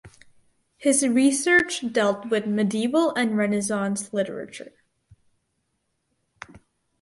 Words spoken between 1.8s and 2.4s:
dealt